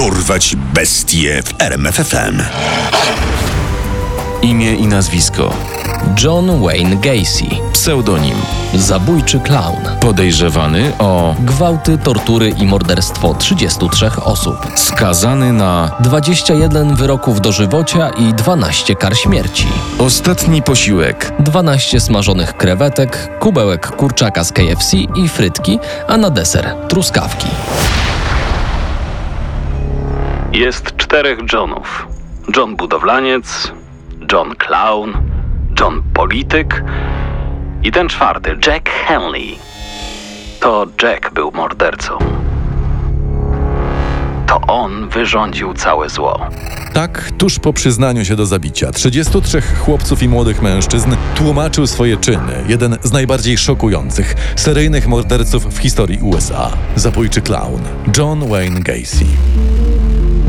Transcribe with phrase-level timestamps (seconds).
[0.00, 2.42] Dorwać bestie w RMFFM.
[4.42, 5.54] Imię i nazwisko.
[6.24, 7.44] John Wayne Gacy.
[7.72, 8.34] Pseudonim.
[8.74, 9.76] Zabójczy klaun.
[10.00, 14.56] Podejrzewany o Gwałty, tortury i morderstwo 33 osób.
[14.76, 19.66] skazany na 21 wyroków dożywocia i 12 kar śmierci.
[19.98, 21.32] ostatni posiłek.
[21.38, 27.48] 12 smażonych krewetek, kubełek kurczaka z KFC i frytki, a na deser truskawki.
[30.60, 32.08] Jest czterech Johnów.
[32.56, 33.72] John budowlaniec,
[34.32, 35.12] John clown,
[35.80, 36.84] John polityk
[37.82, 39.58] i ten czwarty, Jack Henley.
[40.60, 42.18] To Jack był mordercą.
[44.46, 46.40] To on wyrządził całe zło.
[46.92, 52.64] Tak, tuż po przyznaniu się do zabicia, 33 chłopców i młodych mężczyzn tłumaczył swoje czyny.
[52.68, 56.70] Jeden z najbardziej szokujących seryjnych morderców w historii USA.
[56.96, 57.80] Zabójczy clown
[58.16, 59.24] John Wayne Gacy.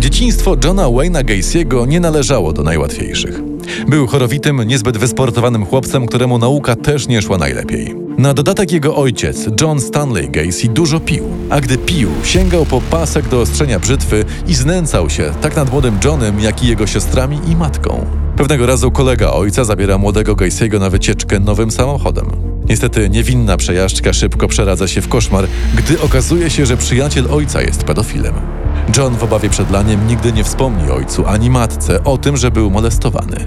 [0.01, 3.41] Dzieciństwo Johna Wayne'a Gacy'ego nie należało do najłatwiejszych.
[3.87, 7.95] Był chorowitym, niezbyt wysportowanym chłopcem, któremu nauka też nie szła najlepiej.
[8.17, 13.27] Na dodatek jego ojciec, John Stanley Gacy, dużo pił, a gdy pił, sięgał po pasek
[13.27, 17.55] do ostrzenia brzytwy i znęcał się tak nad młodym Johnem, jak i jego siostrami i
[17.55, 18.05] matką.
[18.37, 22.25] Pewnego razu kolega ojca zabiera młodego Gacy'ego na wycieczkę nowym samochodem.
[22.69, 27.83] Niestety niewinna przejażdżka szybko przeradza się w koszmar, gdy okazuje się, że przyjaciel ojca jest
[27.83, 28.60] pedofilem.
[28.97, 32.71] John w obawie przed laniem nigdy nie wspomni ojcu ani matce o tym, że był
[32.71, 33.37] molestowany.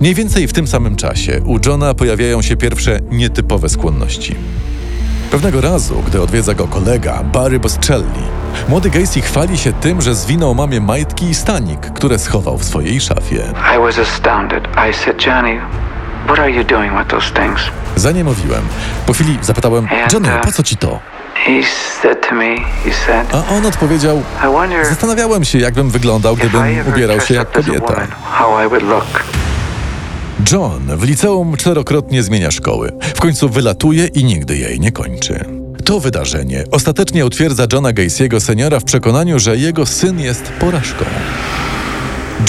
[0.00, 4.36] Mniej więcej w tym samym czasie u Johna pojawiają się pierwsze nietypowe skłonności.
[5.30, 8.22] Pewnego razu, gdy odwiedza go kolega Barry Bostrzelli,
[8.68, 13.00] młody Gacy chwali się tym, że zwinął mamie majtki i stanik, które schował w swojej
[13.00, 13.52] szafie.
[13.76, 14.68] I was astounded.
[14.90, 15.60] I said, Johnny,
[16.26, 17.60] what are you doing with those things?
[17.96, 18.62] Zaniemówiłem.
[19.06, 21.15] Po chwili zapytałem, Johnny, po co ci to?
[23.32, 24.22] A on odpowiedział,
[24.84, 27.86] zastanawiałem się, jakbym wyglądał, gdybym ubierał się jak kobieta.
[30.52, 32.92] John w liceum czterokrotnie zmienia szkoły.
[33.14, 35.44] W końcu wylatuje i nigdy jej nie kończy.
[35.84, 41.04] To wydarzenie ostatecznie utwierdza Johna Gacy'ego seniora w przekonaniu, że jego syn jest porażką.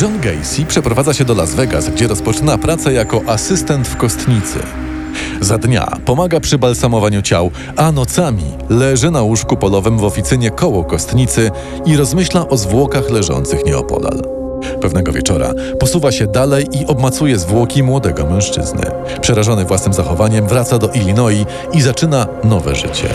[0.02, 4.60] John Gacy przeprowadza się do Las Vegas, gdzie rozpoczyna pracę jako asystent w kostnicy.
[5.42, 10.84] Za dnia pomaga przy balsamowaniu ciał, a nocami leży na łóżku polowym w oficynie koło
[10.84, 11.52] kostnicy
[11.86, 14.22] i rozmyśla o zwłokach leżących nieopodal.
[14.82, 18.84] Pewnego wieczora posuwa się dalej i obmacuje zwłoki młodego mężczyzny.
[19.22, 23.10] Przerażony własnym zachowaniem wraca do Illinois i zaczyna nowe życie.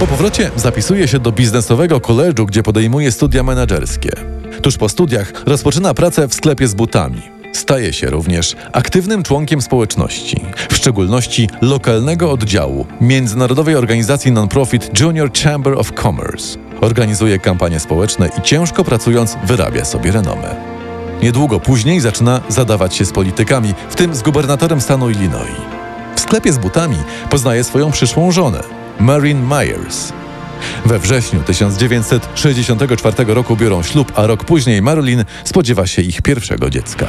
[0.00, 4.10] Po powrocie zapisuje się do biznesowego koledżu, gdzie podejmuje studia menedżerskie.
[4.62, 7.35] Tuż po studiach rozpoczyna pracę w sklepie z butami.
[7.56, 10.40] Staje się również aktywnym członkiem społeczności,
[10.70, 16.58] w szczególności lokalnego oddziału Międzynarodowej Organizacji Non-Profit Junior Chamber of Commerce.
[16.80, 20.56] Organizuje kampanie społeczne i ciężko pracując wyrabia sobie renomę.
[21.22, 25.60] Niedługo później zaczyna zadawać się z politykami, w tym z gubernatorem stanu Illinois.
[26.16, 26.96] W sklepie z butami
[27.30, 28.60] poznaje swoją przyszłą żonę,
[29.00, 30.12] Marin Myers.
[30.86, 37.06] We wrześniu 1964 roku biorą ślub, a rok później Marilyn spodziewa się ich pierwszego dziecka.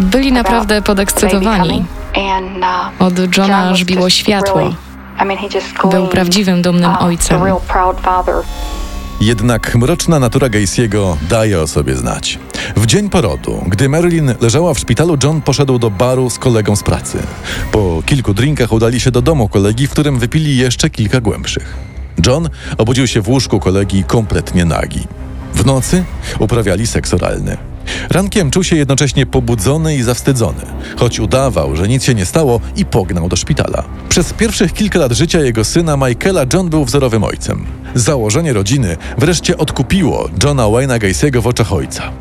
[0.00, 1.84] Byli naprawdę podekscytowani.
[2.98, 4.74] Od Johna żbiło światło.
[5.90, 7.40] Był prawdziwym, dumnym ojcem.
[9.20, 12.38] Jednak mroczna natura Gacy'ego daje o sobie znać.
[12.76, 16.82] W dzień porodu, gdy Marilyn leżała w szpitalu, John poszedł do baru z kolegą z
[16.82, 17.18] pracy.
[17.72, 21.74] Po kilku drinkach udali się do domu kolegi, w którym wypili jeszcze kilka głębszych.
[22.26, 25.06] John obudził się w łóżku kolegi kompletnie nagi.
[25.54, 26.04] W nocy
[26.38, 27.56] uprawiali seks oralny.
[28.10, 30.62] Rankiem czuł się jednocześnie pobudzony i zawstydzony,
[30.96, 33.84] choć udawał, że nic się nie stało i pognał do szpitala.
[34.08, 37.66] Przez pierwszych kilka lat życia jego syna Michaela John był wzorowym ojcem.
[37.94, 42.12] Założenie rodziny wreszcie odkupiło Johna Wayne'a Gacy'ego w oczach ojca.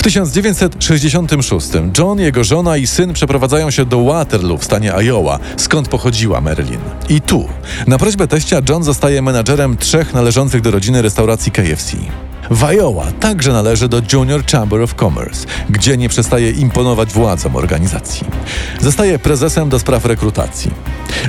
[0.00, 1.68] W 1966
[1.98, 6.80] John, jego żona i syn przeprowadzają się do Waterloo w stanie Iowa, skąd pochodziła Marilyn.
[7.08, 7.48] I tu,
[7.86, 11.96] na prośbę teścia, John zostaje menadżerem trzech należących do rodziny restauracji KFC.
[12.50, 18.26] W Iowa także należy do Junior Chamber of Commerce, gdzie nie przestaje imponować władzom organizacji.
[18.80, 20.70] Zostaje prezesem do spraw rekrutacji.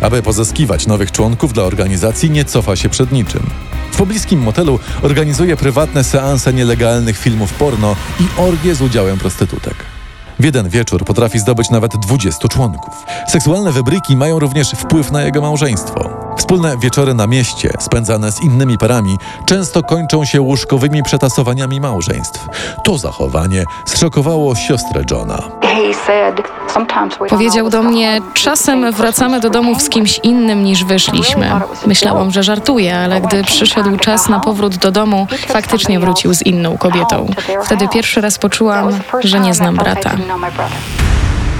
[0.01, 3.49] Aby pozyskiwać nowych członków dla organizacji, nie cofa się przed niczym.
[3.91, 9.75] W pobliskim motelu organizuje prywatne seanse nielegalnych filmów porno i orgie z udziałem prostytutek.
[10.39, 12.93] W jeden wieczór potrafi zdobyć nawet 20 członków.
[13.27, 16.30] Seksualne wybryki mają również wpływ na jego małżeństwo.
[16.37, 22.47] Wspólne wieczory na mieście, spędzane z innymi parami, często kończą się łóżkowymi przetasowaniami małżeństw.
[22.83, 25.43] To zachowanie zszokowało siostrę Johna.
[27.29, 31.51] Powiedział do mnie, czasem wracamy do domów z kimś innym niż wyszliśmy.
[31.85, 36.77] Myślałam, że żartuje, ale gdy przyszedł czas na powrót do domu, faktycznie wrócił z inną
[36.77, 37.27] kobietą.
[37.65, 40.11] Wtedy pierwszy raz poczułam, że nie znam brata.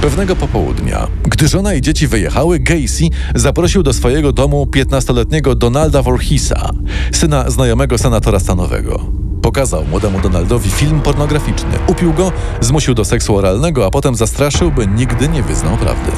[0.02, 3.04] Pewnego popołudnia, gdy żona i dzieci wyjechały, Gacy
[3.36, 6.70] zaprosił do swojego domu 15-letniego Donalda Voorhisa,
[7.12, 9.06] syna znajomego senatora stanowego.
[9.42, 12.32] Pokazał młodemu Donaldowi film pornograficzny, upił go,
[12.62, 16.12] zmusił do seksu oralnego, a potem zastraszył, by nigdy nie wyznał prawdy.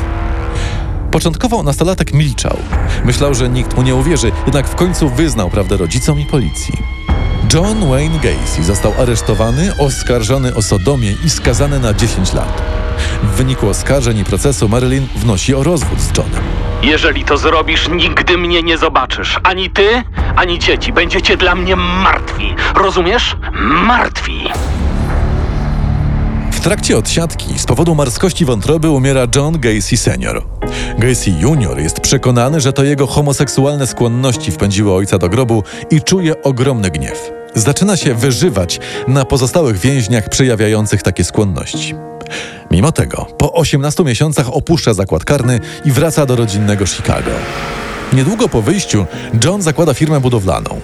[1.11, 2.57] Początkowo nastolatek milczał.
[3.05, 6.77] Myślał, że nikt mu nie uwierzy, jednak w końcu wyznał prawdę rodzicom i policji.
[7.53, 12.82] John Wayne Gacy został aresztowany, oskarżony o sodomię i skazany na 10 lat.
[13.23, 16.43] W wyniku oskarżeń i procesu Marilyn wnosi o rozwód z Johnem.
[16.83, 19.39] Jeżeli to zrobisz, nigdy mnie nie zobaczysz.
[19.43, 20.03] Ani ty,
[20.35, 20.93] ani dzieci.
[20.93, 22.55] Będziecie dla mnie martwi.
[22.75, 23.35] Rozumiesz?
[23.87, 24.43] Martwi.
[26.51, 30.43] W trakcie odsiadki z powodu marskości wątroby umiera John Gacy senior.
[30.97, 36.43] Gacy junior jest przekonany, że to jego homoseksualne skłonności wpędziły ojca do grobu i czuje
[36.43, 37.31] ogromny gniew.
[37.55, 41.95] Zaczyna się wyżywać na pozostałych więźniach przejawiających takie skłonności.
[42.71, 47.31] Mimo tego, po 18 miesiącach opuszcza zakład karny i wraca do rodzinnego Chicago.
[48.13, 49.05] Niedługo po wyjściu
[49.43, 50.81] John zakłada firmę budowlaną.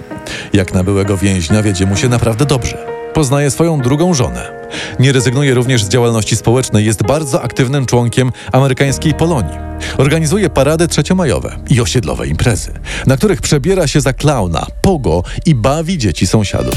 [0.53, 2.77] Jak na byłego więźnia wiedzie mu się naprawdę dobrze.
[3.13, 4.51] Poznaje swoją drugą żonę.
[4.99, 9.57] Nie rezygnuje również z działalności społecznej, jest bardzo aktywnym członkiem amerykańskiej Polonii.
[9.97, 12.71] Organizuje parady trzeciomajowe i osiedlowe imprezy,
[13.07, 16.75] na których przebiera się za klauna, pogo i bawi dzieci sąsiadów.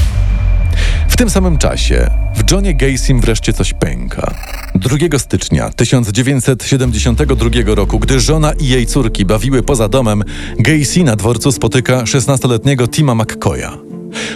[1.13, 4.33] W tym samym czasie w Johnie Gacym wreszcie coś pęka.
[4.75, 10.23] 2 stycznia 1972 roku, gdy żona i jej córki bawiły poza domem,
[10.59, 13.77] Gacy na dworcu spotyka 16-letniego Tima McCoya.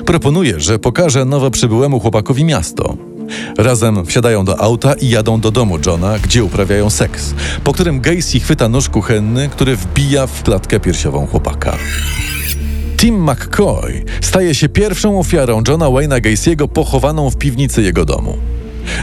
[0.05, 2.97] Proponuje, że pokaże nowo przybyłemu chłopakowi miasto.
[3.57, 7.33] Razem wsiadają do auta i jadą do domu Johna, gdzie uprawiają seks,
[7.63, 11.77] po którym Gacy chwyta nóż kuchenny, który wbija w klatkę piersiową chłopaka.
[13.07, 18.37] Tim McCoy staje się pierwszą ofiarą Johna Wayne'a Gacy'ego pochowaną w piwnicy jego domu.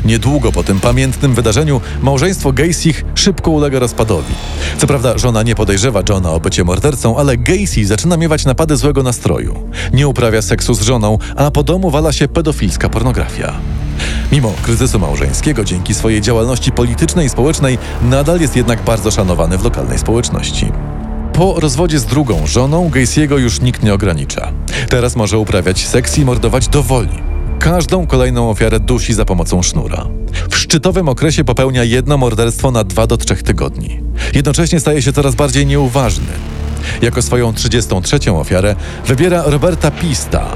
[0.04, 4.34] Niedługo po tym pamiętnym wydarzeniu małżeństwo Gacy'ch szybko ulega rozpadowi.
[4.78, 9.02] Co prawda żona nie podejrzewa Johna o bycie mordercą, ale Gacy zaczyna miewać napady złego
[9.02, 9.68] nastroju.
[9.92, 13.54] Nie uprawia seksu z żoną, a po domu wala się pedofilska pornografia.
[14.32, 19.64] Mimo kryzysu małżeńskiego, dzięki swojej działalności politycznej i społecznej, nadal jest jednak bardzo szanowany w
[19.64, 20.72] lokalnej społeczności.
[21.34, 24.52] Po rozwodzie z drugą żoną Gacy'ego już nikt nie ogranicza.
[24.88, 27.22] Teraz może uprawiać seks i mordować do woli.
[27.58, 30.06] Każdą kolejną ofiarę dusi za pomocą sznura.
[30.50, 34.00] W szczytowym okresie popełnia jedno morderstwo na 2 do 3 tygodni.
[34.34, 36.32] Jednocześnie staje się coraz bardziej nieuważny.
[37.02, 38.76] Jako swoją 33 ofiarę
[39.06, 40.46] wybiera Roberta Pista.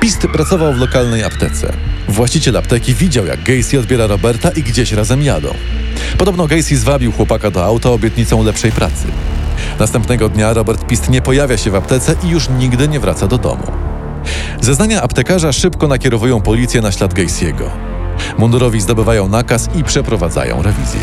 [0.00, 1.72] Pist pracował w lokalnej aptece.
[2.08, 5.48] Właściciel apteki widział, jak Gacy odbiera Roberta i gdzieś razem jadą.
[6.18, 9.06] Podobno Gacy zwabił chłopaka do auta obietnicą lepszej pracy.
[9.78, 13.38] Następnego dnia Robert Pist nie pojawia się w aptece i już nigdy nie wraca do
[13.38, 13.66] domu.
[14.60, 17.70] Zeznania aptekarza szybko nakierowują policję na ślad Gacy'ego.
[18.38, 21.00] Mundurowi zdobywają nakaz i przeprowadzają rewizję.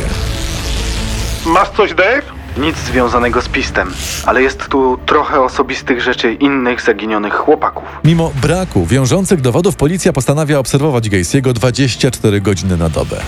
[1.46, 2.27] Masz coś, Dave?
[2.60, 3.92] Nic związanego z pistem,
[4.26, 7.84] ale jest tu trochę osobistych rzeczy innych zaginionych chłopaków.
[8.04, 13.22] Mimo braku wiążących dowodów, policja postanawia obserwować Gacy'ego 24 godziny na dobę.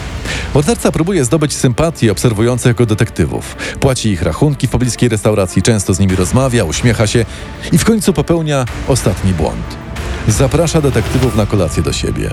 [0.53, 3.55] Morderca próbuje zdobyć sympatię obserwujących go detektywów.
[3.79, 7.25] Płaci ich rachunki w pobliskiej restauracji, często z nimi rozmawia, uśmiecha się
[7.71, 9.77] i w końcu popełnia ostatni błąd.
[10.27, 12.29] Zaprasza detektywów na kolację do siebie.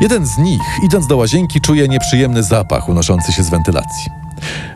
[0.00, 4.25] Jeden z nich, idąc do łazienki, czuje nieprzyjemny zapach unoszący się z wentylacji.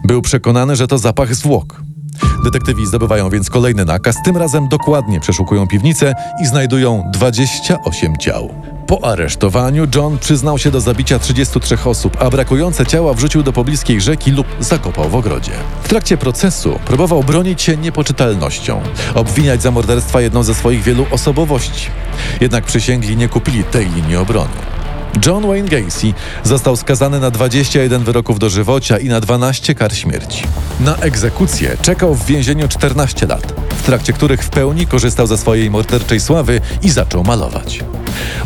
[0.05, 1.83] Był przekonany, że to zapach zwłok.
[2.45, 8.55] Detektywi zdobywają więc kolejny nakaz, tym razem dokładnie przeszukują piwnicę i znajdują 28 ciał.
[8.87, 14.01] Po aresztowaniu John przyznał się do zabicia 33 osób, a brakujące ciała wrzucił do pobliskiej
[14.01, 15.53] rzeki lub zakopał w ogrodzie.
[15.83, 18.81] W trakcie procesu próbował bronić się niepoczytalnością,
[19.15, 21.87] obwiniać za morderstwa jedną ze swoich wielu osobowości.
[22.41, 24.80] Jednak przysięgli nie kupili tej linii obrony.
[25.27, 26.13] John Wayne Gacy
[26.45, 30.45] został skazany na 21 wyroków dożywocia i na 12 kar śmierci.
[30.81, 35.71] Na egzekucję czekał w więzieniu 14 lat, w trakcie których w pełni korzystał ze swojej
[35.71, 37.81] morderczej sławy i zaczął malować.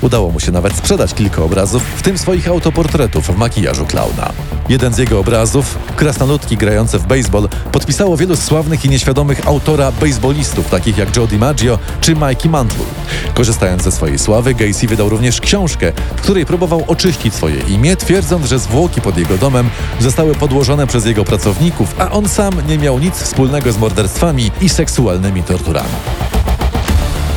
[0.00, 4.32] Udało mu się nawet sprzedać kilka obrazów, w tym swoich autoportretów w makijażu klauna.
[4.68, 10.70] Jeden z jego obrazów, krasnoludki grające w baseball, podpisało wielu sławnych i nieświadomych autora baseballistów,
[10.70, 12.84] takich jak Joe DiMaggio czy Mikey Mantle.
[13.34, 18.46] Korzystając ze swojej sławy, Gacy wydał również książkę, w której próbował oczyścić swoje imię, twierdząc,
[18.46, 22.98] że zwłoki pod jego domem zostały podłożone przez jego pracowników, a on sam nie miał
[22.98, 25.88] nic wspólnego z morderstwami i seksualnymi torturami.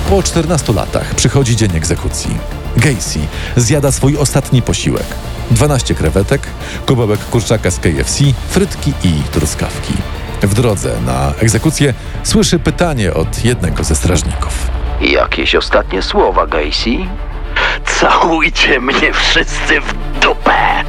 [0.10, 2.38] Po 14 latach przychodzi dzień egzekucji.
[2.78, 3.20] Gacy
[3.56, 5.06] zjada swój ostatni posiłek.
[5.52, 6.42] 12 krewetek,
[6.86, 9.94] kubełek kurczaka z KFC, frytki i truskawki.
[10.42, 14.68] W drodze na egzekucję słyszy pytanie od jednego ze strażników.
[15.02, 16.98] Jakieś ostatnie słowa, Gacy?
[17.86, 20.84] Całujcie mnie wszyscy w dupę!